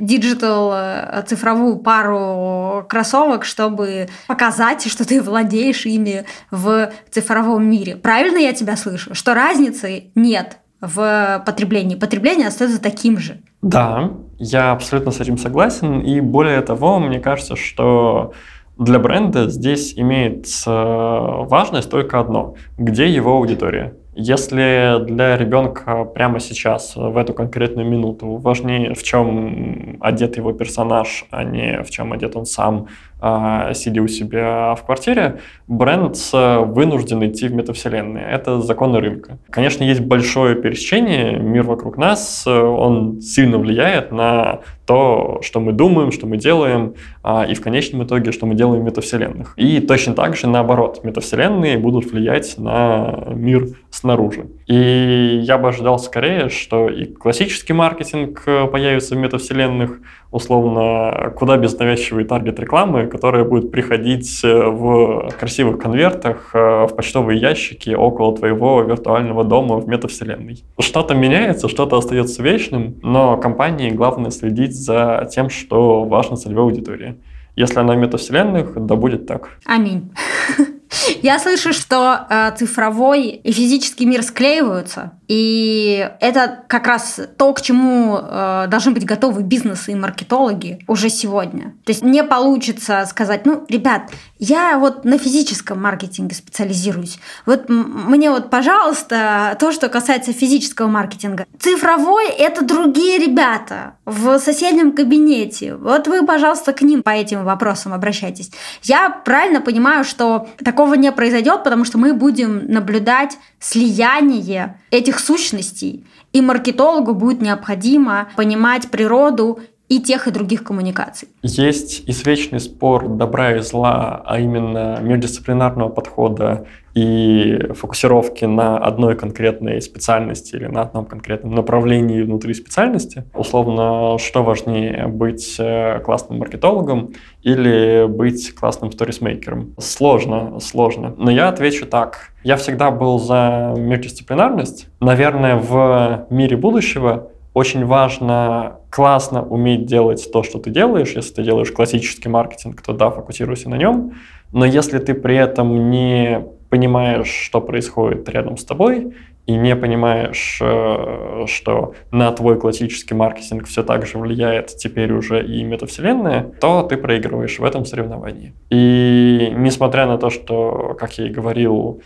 [0.00, 7.96] digital э, цифровую пару кроссовок, чтобы показать, что ты владеешь ими в цифровом мире.
[7.96, 9.14] Правильно я тебя слышу?
[9.14, 11.94] Что разницы нет в потреблении.
[11.94, 13.42] Потребление остается таким же.
[13.60, 16.00] Да, я абсолютно с этим согласен.
[16.00, 18.32] И более того, мне кажется, что
[18.78, 22.54] для бренда здесь имеет э, важность только одно.
[22.78, 23.94] Где его аудитория?
[24.20, 31.24] Если для ребенка прямо сейчас, в эту конкретную минуту, важнее, в чем одет его персонаж,
[31.30, 32.88] а не в чем одет он сам,
[33.20, 38.24] сидя у себя в квартире, бренд вынужден идти в метавселенные.
[38.24, 39.38] Это законы рынка.
[39.50, 46.10] Конечно, есть большое пересечение, мир вокруг нас, он сильно влияет на то, что мы думаем,
[46.12, 49.52] что мы делаем, а, и в конечном итоге, что мы делаем в метавселенных.
[49.56, 54.46] И точно так же наоборот, метавселенные будут влиять на мир снаружи.
[54.66, 61.78] И я бы ожидал скорее, что и классический маркетинг появится в метавселенных, условно, куда без
[61.78, 68.82] навязчивой таргет рекламы, которая будет приходить в красивых конвертах э, в почтовые ящики около твоего
[68.82, 70.62] виртуального дома в метавселенной.
[70.78, 77.16] Что-то меняется, что-то остается вечным, но компании главное следить за тем, что важно целевой аудитории.
[77.56, 79.58] Если она в метавселенных, да будет так.
[79.64, 80.12] Аминь.
[81.22, 87.60] Я слышу, что э, цифровой и физический мир склеиваются, и это как раз то, к
[87.60, 91.74] чему э, должны быть готовы бизнесы и маркетологи уже сегодня.
[91.84, 97.18] То есть не получится сказать, ну, ребят, я вот на физическом маркетинге специализируюсь.
[97.44, 101.44] Вот мне вот, пожалуйста, то, что касается физического маркетинга.
[101.58, 105.74] Цифровой– это другие ребята в соседнем кабинете.
[105.74, 108.50] Вот вы, пожалуйста, к ним по этим вопросам обращайтесь.
[108.82, 116.04] Я правильно понимаю, что такого не произойдет, потому что мы будем наблюдать слияние этих сущностей,
[116.32, 121.28] и маркетологу будет необходимо понимать природу и тех, и других коммуникаций.
[121.42, 126.66] Есть извечный спор добра и зла, а именно междисциплинарного подхода
[126.98, 133.24] и фокусировки на одной конкретной специальности или на одном конкретном направлении внутри специальности.
[133.34, 137.10] Условно, что важнее, быть э, классным маркетологом
[137.42, 139.74] или быть классным сторисмейкером?
[139.78, 141.14] Сложно, сложно.
[141.16, 142.32] Но я отвечу так.
[142.42, 144.88] Я всегда был за междисциплинарность.
[145.00, 151.12] Наверное, в мире будущего очень важно классно уметь делать то, что ты делаешь.
[151.14, 154.14] Если ты делаешь классический маркетинг, то да, фокусируйся на нем.
[154.52, 159.14] Но если ты при этом не понимаешь, что происходит рядом с тобой,
[159.48, 165.42] и не понимаешь, э, что на твой классический маркетинг все так же влияет теперь уже
[165.42, 168.52] и метавселенная, то ты проигрываешь в этом соревновании.
[168.68, 172.02] И несмотря на то, что, как я и говорил,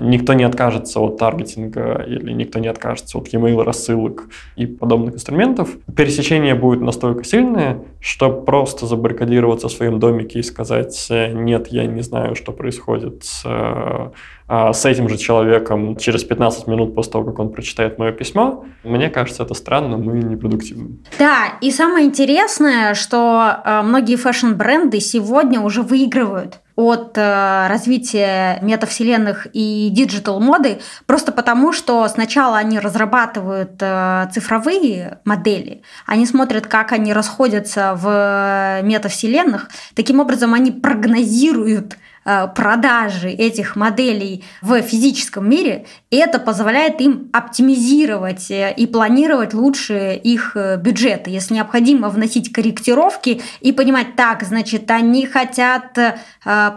[0.00, 4.24] никто не откажется от таргетинга или никто не откажется от e-mail рассылок
[4.56, 5.70] и подобных инструментов.
[5.96, 12.02] Пересечение будет настолько сильное, что просто забаррикадироваться в своем домике и сказать «нет, я не
[12.02, 17.38] знаю, что происходит с, а, с этим же человеком через 15 минут после того, как
[17.38, 20.98] он прочитает мое письмо», мне кажется, это странным и непродуктивным.
[21.18, 29.48] Да, и самое интересное, что а, многие фэшн-бренды сегодня уже выигрывают от э, развития метавселенных
[29.52, 36.92] и digital моды, просто потому, что сначала они разрабатывают э, цифровые модели, они смотрят, как
[36.92, 41.96] они расходятся в метавселенных, таким образом они прогнозируют э,
[42.54, 50.20] продажи этих моделей в физическом мире, и это позволяет им оптимизировать э, и планировать лучше
[50.22, 51.30] их бюджеты.
[51.30, 55.96] Если необходимо вносить корректировки и понимать, так, значит, они хотят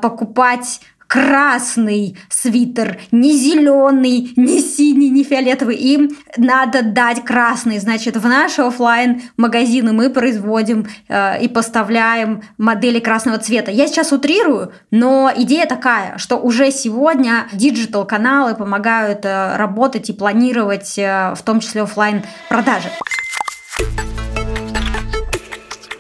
[0.02, 0.82] покупать
[1.12, 5.76] красный свитер, не зеленый, не синий, не фиолетовый.
[5.76, 7.80] Им надо дать красный.
[7.80, 13.72] Значит, в наши офлайн магазины мы производим э, и поставляем модели красного цвета.
[13.72, 20.14] Я сейчас утрирую, но идея такая, что уже сегодня digital каналы помогают э, работать и
[20.14, 22.88] планировать, э, в том числе офлайн продажи.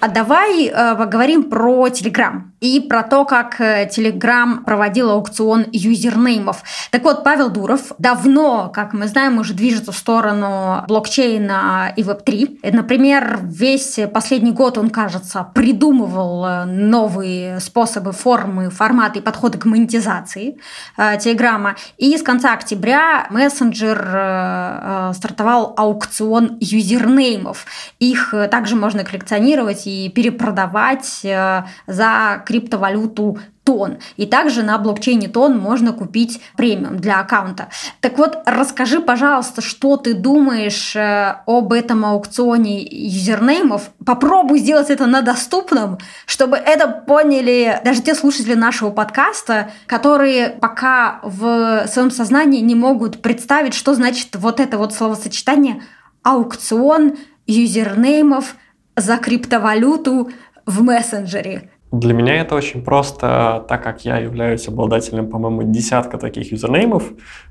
[0.02, 6.64] А давай э, поговорим про Telegram и про то, как э, Telegram проводил аукцион юзернеймов.
[6.90, 12.72] Так вот, Павел Дуров давно, как мы знаем, уже движется в сторону блокчейна и Web3.
[12.72, 19.66] Например, весь последний год он, кажется, придумывал э, новые способы, формы, форматы и подходы к
[19.66, 20.58] монетизации
[20.98, 21.76] э, Телеграма.
[21.98, 27.66] И с конца октября мессенджер э, э стартовал аукцион юзернеймов.
[28.00, 33.98] Их также можно коллекционировать и перепродавать э, за криптовалюту тон.
[34.18, 37.70] И также на блокчейне тон можно купить премиум для аккаунта.
[38.00, 43.92] Так вот, расскажи, пожалуйста, что ты думаешь э, об этом аукционе юзернеймов.
[44.06, 51.20] Попробуй сделать это на доступном, чтобы это поняли даже те слушатели нашего подкаста, которые пока
[51.24, 55.84] в своем сознании не могут представить, что значит вот это вот словосочетание
[56.24, 57.18] аукцион
[57.48, 58.56] юзернеймов
[58.96, 60.30] за криптовалюту
[60.66, 61.70] в мессенджере.
[61.92, 67.04] Для меня это очень просто, так как я являюсь обладателем, по-моему, десятка таких юзернеймов,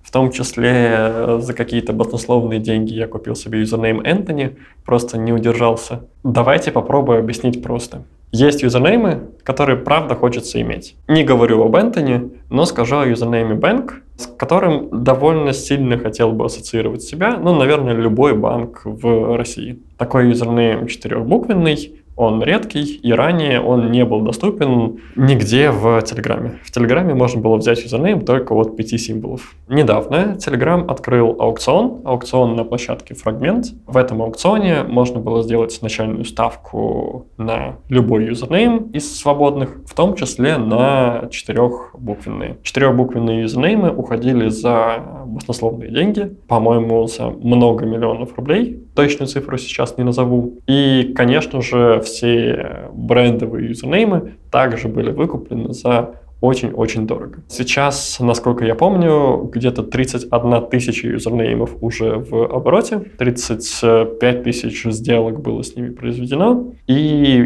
[0.03, 5.35] в том числе э, за какие-то баснословные деньги я купил себе юзернейм Anthony, просто не
[5.35, 6.07] удержался.
[6.25, 8.05] Давайте попробую объяснить просто.
[8.33, 10.97] Есть юзернеймы, которые правда хочется иметь.
[11.07, 16.47] Не говорю об Anthony, но скажу о юзернейме Bank, с которым довольно сильно хотел бы
[16.47, 19.83] ассоциировать себя, ну, наверное, любой банк в России.
[20.01, 26.59] Такой юзернейм четырехбуквенный, он редкий, и ранее он не был доступен нигде в Телеграме.
[26.63, 29.55] В Телеграме можно было взять юзернейм только от пяти символов.
[29.69, 33.69] Недавно Телеграм открыл аукцион, аукцион на площадке Фрагмент.
[33.87, 40.15] В этом аукционе можно было сделать начальную ставку на любой юзернейм из свободных, в том
[40.15, 42.59] числе на четырехбуквенные.
[42.63, 48.85] Четырехбуквенные юзернеймы уходили за баснословные деньги, по-моему, за много миллионов рублей.
[48.95, 50.59] Точную цифру сейчас не назову.
[50.67, 57.41] И, конечно же, все брендовые юзернеймы также были выкуплены за очень-очень дорого.
[57.49, 65.63] Сейчас, насколько я помню, где-то 31 тысяча юзернеймов уже в обороте, 35 тысяч сделок было
[65.63, 66.73] с ними произведено.
[66.87, 66.95] И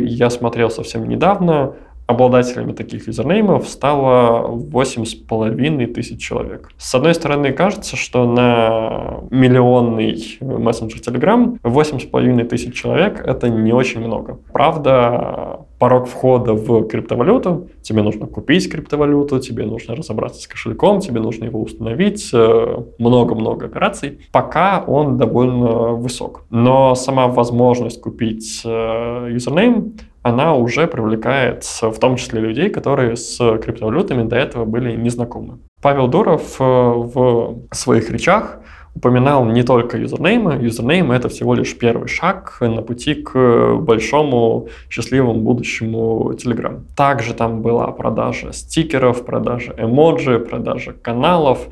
[0.06, 1.74] я смотрел совсем недавно,
[2.06, 6.70] обладателями таких юзернеймов стало 8,5 тысяч человек.
[6.76, 14.00] С одной стороны, кажется, что на миллионный мессенджер Telegram 8,5 тысяч человек— это не очень
[14.00, 14.38] много.
[14.52, 21.20] Правда, порог входа в криптовалюту, тебе нужно купить криптовалюту, тебе нужно разобраться с кошельком, тебе
[21.20, 26.44] нужно его установить, э, много-много операций, пока он довольно высок.
[26.50, 29.92] Но сама возможность купить э, юзернейм
[30.24, 35.58] она уже привлекает в том числе людей, которые с криптовалютами до этого были незнакомы.
[35.82, 38.58] Павел Дуров э, в своих речах
[38.94, 40.54] упоминал не только юзернеймы.
[40.54, 46.80] Юзернеймы— это всего лишь первый шаг на пути к большому счастливому будущему Telegram.
[46.96, 51.68] Также там была продажа стикеров, продажа эмоджи, продажа каналов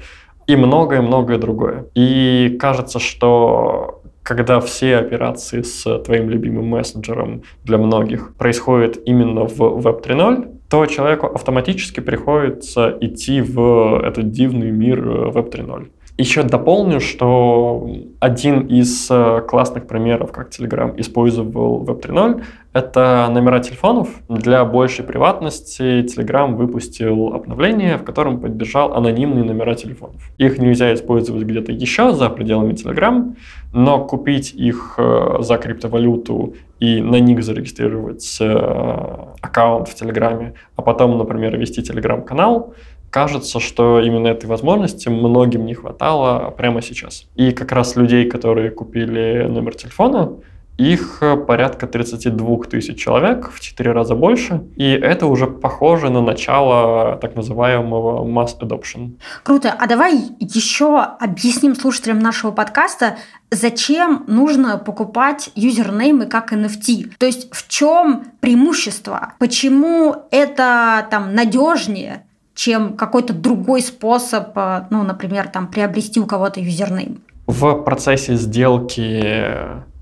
[0.47, 1.87] и многое-многое другое.
[1.95, 9.61] И кажется, что когда все операции с твоим любимым мессенджером для многих происходят именно в
[9.61, 15.91] Web 3.0, то человеку автоматически приходится идти в этот дивный мир Web 3.0.
[16.23, 17.85] Еще дополню, что
[18.21, 24.09] один из э, классных примеров, как Telegram использовал Web 3.0, это номера телефонов.
[24.29, 30.23] Для большей приватности Telegram выпустил обновление, в котором поддержал анонимные номера телефонов.
[30.39, 33.35] Их нельзя использовать где-то еще за пределами Telegram,
[33.73, 38.47] но купить их э, за криптовалюту и на них зарегистрировать э,
[39.41, 42.75] аккаунт в Телеграме, а потом, например, вести Телеграм-канал–
[43.13, 47.27] кажется, что именно этой возможности многим не хватало прямо сейчас.
[47.37, 50.33] И как раз людей, которые купили номер телефона,
[50.79, 57.19] их порядка 32 тысяч человек, в 4 раза больше, и это уже похоже на начало
[57.21, 59.19] так называемого mass adoption.
[59.43, 59.77] Круто.
[59.79, 63.19] А давай еще объясним слушателям нашего подкаста,
[63.51, 67.13] зачем нужно покупать юзернеймы как NFT.
[67.19, 69.35] То есть в чем преимущество?
[69.39, 72.25] Почему это там надежнее,
[72.55, 77.21] чем какой-то другой способ, э, ну, например, там, приобрести у кого-то юзернейм?
[77.47, 79.23] В процессе сделки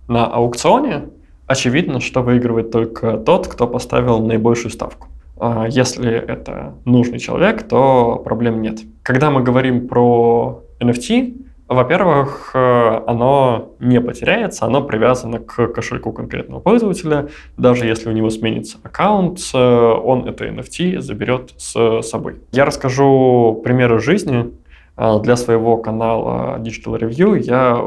[0.09, 1.05] на аукционе
[1.47, 5.09] очевидно, что выигрывает только тот, кто поставил наибольшую ставку.
[5.39, 8.81] А если это нужный человек, то проблем нет.
[9.03, 11.35] Когда мы говорим про NFT,
[11.75, 17.29] во-первых, э, оно не потеряется, оно привязано к кошельку конкретного пользователя.
[17.57, 22.41] Даже если у него сменится аккаунт, э, он это NFT заберет с собой.
[22.51, 24.53] Я расскажу примеры жизни.
[24.97, 27.81] Э, для своего канала Digital Review я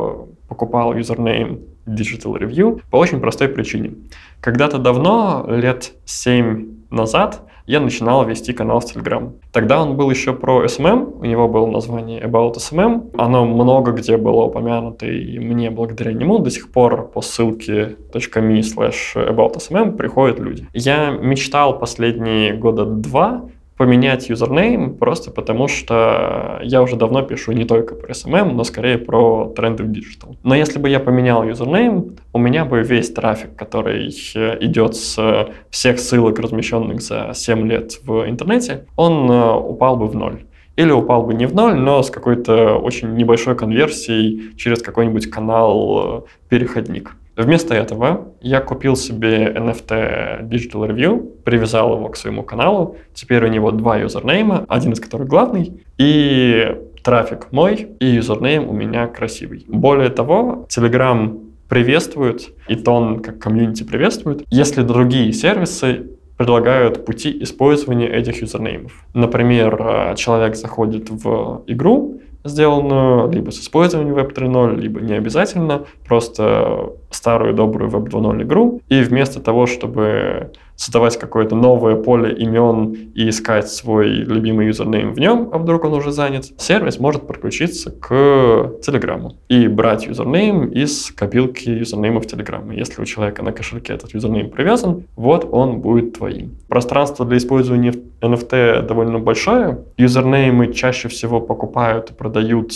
[0.47, 3.95] покупал юзернейм Digital Review по очень простой причине.
[4.39, 9.33] Когда-то давно, лет 7 назад, я начинал вести канал в Telegram.
[9.51, 14.17] Тогда он был еще про SMM, у него было название About SMM, оно много где
[14.17, 19.95] было упомянуто, и мне благодаря нему до сих пор по ссылке .me slash about SMM
[19.95, 20.67] приходят люди.
[20.73, 23.45] Я мечтал последние года два
[23.77, 28.97] поменять юзернейм просто потому, что я уже давно пишу не только про SMM, но скорее
[28.97, 30.35] про тренды в digital.
[30.43, 35.99] Но если бы я поменял юзернейм, у меня бы весь трафик, который идет с всех
[35.99, 40.43] ссылок, размещенных за 7 лет в интернете, он э, упал бы в ноль.
[40.75, 47.15] Или упал бы не в ноль, но с какой-то очень небольшой конверсией через какой-нибудь канал-переходник.
[47.35, 52.97] Вместо этого я купил себе NFT Digital Review, привязал его к своему каналу.
[53.13, 58.73] Теперь у него два юзернейма, один из которых главный, и трафик мой, и юзернейм у
[58.73, 59.65] меня красивый.
[59.67, 68.07] Более того, Telegram приветствует, и TON как комьюнити приветствует, если другие сервисы предлагают пути использования
[68.07, 69.05] этих юзернеймов.
[69.13, 75.85] Например, э, человек заходит в игру, сделанную либо с использованием Web 3.0, либо не обязательно,
[76.05, 82.93] просто старую добрую Web 2.0 игру, и вместо того, чтобы создавать какое-то новое поле имен
[83.13, 87.91] и искать свой любимый юзернейм в нем, а вдруг он уже занят, сервис может подключиться
[87.91, 92.73] к Телеграму и брать юзернейм из копилки юзернеймов Телеграма.
[92.73, 96.57] Если у человека на кошельке этот юзернейм привязан, вот он будет твоим.
[96.67, 99.85] Пространство для использования NFT довольно большое.
[99.97, 102.71] Юзернеймы чаще всего покупают и продают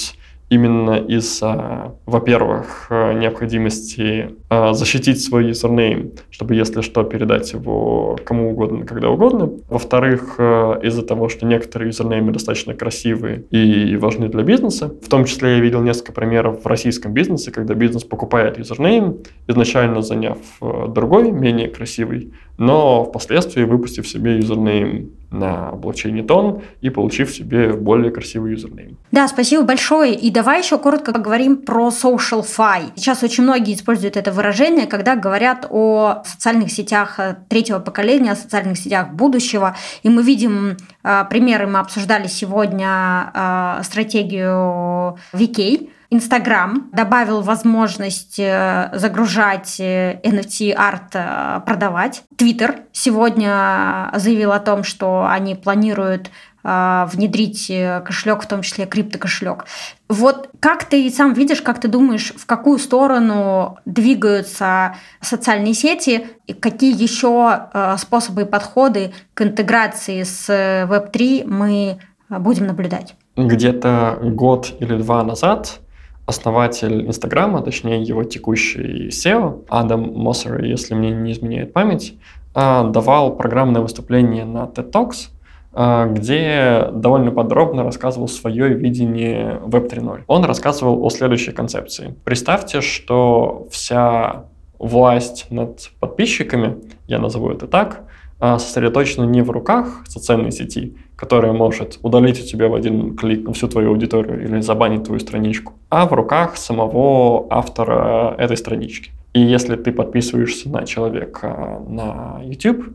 [0.50, 8.52] именно из-за, во-первых, э, необходимости э, защитить свой юзернейм, чтобы, если что, передать его кому
[8.52, 9.52] угодно, когда угодно.
[9.70, 14.94] Во-вторых, э, из-за того, что некоторые юзернеймы достаточно красивые и важны для бизнеса.
[15.02, 19.18] В том числе я видел несколько примеров в российском бизнесе, когда бизнес покупает юзернейм,
[19.48, 27.32] изначально заняв другой, менее красивый, но впоследствии выпустив себе юзернейм на блокчейне TON и получив
[27.32, 28.98] себе более красивый юзернейм.
[29.12, 30.14] Да, спасибо большое.
[30.14, 32.92] И давай еще коротко поговорим про SocialFi.
[32.96, 38.36] Сейчас очень многие используют это выражение, когда говорят о социальных сетях э, третьего поколения, о
[38.36, 39.76] социальных сетях будущего.
[40.04, 48.90] И мы видим э, примеры, мы обсуждали сегодня э, стратегию VK, Инстаграм добавил возможность э,
[48.94, 52.24] загружать NFT-арт, э, э, продавать.
[52.38, 56.32] Твиттер сегодня заявил о том, что они планируют
[56.64, 57.72] внедрить
[58.04, 59.68] кошелек, в том числе криптокошелек.
[60.10, 66.52] Вот как ты сам видишь, как ты думаешь, в какую сторону двигаются социальные сети, и
[66.52, 73.16] какие еще способы и подходы к интеграции с Web3 мы будем наблюдать?
[73.38, 75.80] Где-то год или два назад
[76.28, 82.16] основатель Инстаграма, точнее его текущий SEO, Адам Моссер, если мне не изменяет память,
[82.54, 85.30] а, давал программное выступление на TED Talks,
[85.72, 90.24] а, где довольно подробно рассказывал свое видение Web 3.0.
[90.28, 92.14] Он рассказывал о следующей концепции.
[92.26, 94.48] Представьте, что вся
[94.80, 98.04] власть над подписчиками, я назову это так,
[98.40, 103.52] а, сосредоточена не в руках социальной сети, которая может удалить у тебя в один клик
[103.54, 109.12] всю твою аудиторию или забанить твою страничку, а в руках самого автора этой странички.
[109.34, 112.86] И если ты подписываешься на человека на YouTube,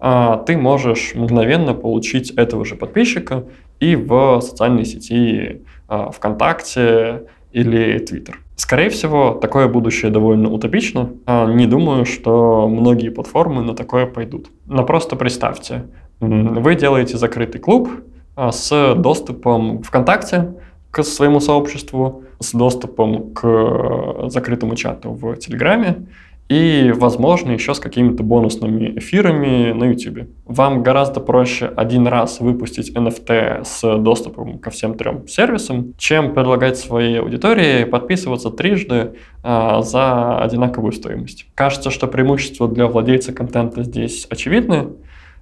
[0.00, 3.44] а, ты можешь мгновенно получить этого же подписчика
[3.80, 8.34] и в социальной сети а, ВКонтакте или Twitter.
[8.56, 11.10] Скорее всего, такое будущее довольно утопично.
[11.26, 14.46] Не думаю, что многие платформы на такое пойдут.
[14.66, 15.86] Но просто представьте,
[16.20, 17.88] вы делаете закрытый клуб
[18.36, 20.54] а, с доступом ВКонтакте
[20.90, 26.06] к своему сообществу, с доступом к э, закрытому чату в Телеграме
[26.48, 30.28] и, возможно, еще с какими-то бонусными эфирами на YouTube.
[30.44, 36.78] Вам гораздо проще один раз выпустить NFT с доступом ко всем трем сервисам, чем предлагать
[36.78, 41.46] своей аудитории подписываться трижды а, за одинаковую стоимость.
[41.54, 44.88] Кажется, что преимущества для владельца контента здесь очевидны,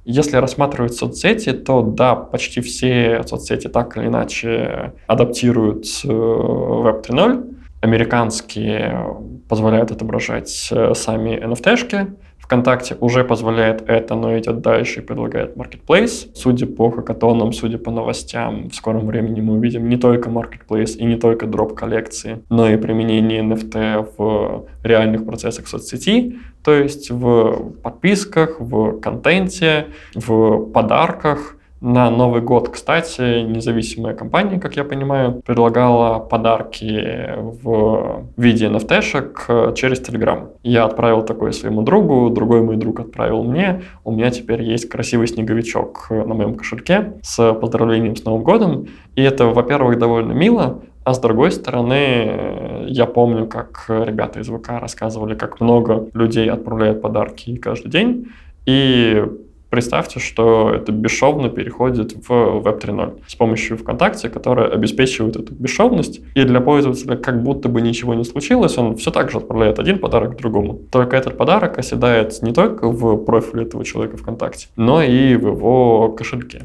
[0.05, 7.55] Если рассматривать соцсети, то да, почти все соцсети так или иначе адаптируют э, Web 3.0.
[7.83, 9.17] Американские
[9.49, 16.29] позволяют отображать э, сами NFT-шки, ВКонтакте уже позволяет это, но идет дальше и предлагает Marketplace.
[16.35, 21.05] Судя по хакатонам, судя по новостям, в скором времени мы увидим не только Marketplace и
[21.05, 27.73] не только дроп коллекции, но и применение NFT в реальных процессах соцсети, то есть в
[27.83, 36.21] подписках, в контенте, в подарках– на Новый год, кстати, независимая компания, как я понимаю, предлагала
[36.21, 40.51] подарки в виде NFT-шек через Telegram.
[40.63, 43.83] Я отправил такой своему другу, другой мой друг отправил мне.
[44.05, 48.87] У меня теперь есть красивый снеговичок на моем кошельке с поздравлением с Новым годом.
[49.17, 54.81] И это, во-первых, довольно мило, а с другой стороны, я помню, как ребята из ВК
[54.81, 58.29] рассказывали, как много людей отправляют подарки каждый день.
[58.67, 59.21] И
[59.73, 66.21] Представьте, что это бесшовно переходит в Web 3.0 с помощью ВКонтакте, которая обеспечивает эту бесшовность.
[66.35, 69.99] И для пользователя как будто бы ничего не случилось, он все так же отправляет один
[69.99, 70.75] подарок другому.
[70.75, 76.11] Только этот подарок оседает не только в профиле этого человека ВКонтакте, но и в его
[76.11, 76.65] кошельке.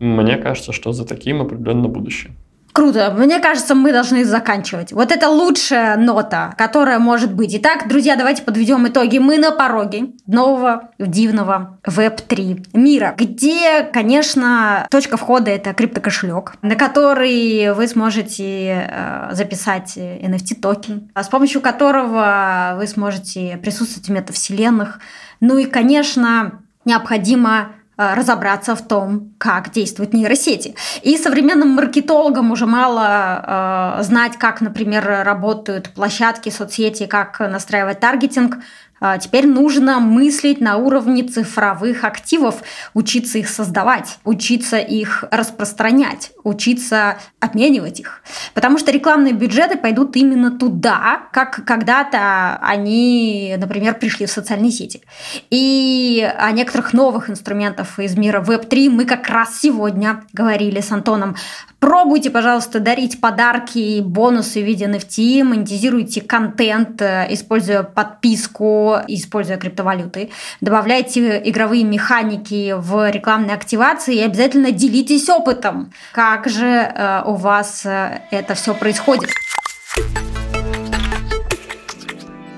[0.00, 2.32] Мне кажется, что за таким определенно будущее.
[2.76, 3.10] Круто.
[3.16, 4.92] Мне кажется, мы должны заканчивать.
[4.92, 7.54] Вот это лучшая нота, которая может быть.
[7.54, 9.16] Итак, друзья, давайте подведем итоги.
[9.16, 17.72] Мы на пороге нового дивного Web3 мира, где, конечно, точка входа это криптокошелек, на который
[17.72, 25.00] вы сможете э, записать NFT токен, с помощью которого вы сможете присутствовать в метавселенных.
[25.40, 30.74] Ну и, конечно, необходимо разобраться в том, как действуют нейросети.
[31.02, 38.58] И современным маркетологам уже мало э, знать, как, например, работают площадки, соцсети, как настраивать таргетинг.
[38.98, 42.62] А, теперь нужно мыслить на уровне цифровых активов,
[42.94, 48.22] учиться их создавать, учиться их распространять, учиться обменивать их.
[48.54, 55.02] Потому что рекламные бюджеты пойдут именно туда, как когда-то они, например, пришли в социальные сети.
[55.50, 61.36] И о некоторых новых инструментах из мира Web3 мы как раз сегодня говорили с Антоном.
[61.78, 69.56] Пробуйте, пожалуйста, дарить подарки и бонусы в виде NFT, монетизируйте контент, э, используя подписку, используя
[69.56, 70.30] криптовалюты,
[70.60, 77.84] добавляйте игровые механики в рекламной активации и обязательно делитесь опытом, как же э, у вас
[77.84, 79.30] э, это все происходит.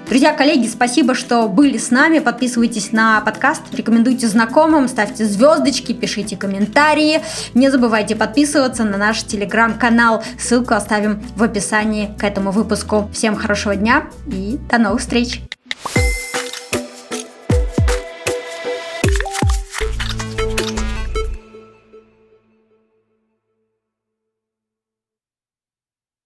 [0.09, 2.19] Друзья, коллеги, спасибо, что были с нами.
[2.19, 7.21] Подписывайтесь на подкаст, рекомендуйте знакомым, ставьте звездочки, пишите комментарии.
[7.53, 10.25] Не забывайте подписываться на наш телеграм-канал.
[10.39, 13.11] Ссылку оставим в описании к этому выпуску.
[13.13, 15.43] Всем хорошего дня и до новых встреч!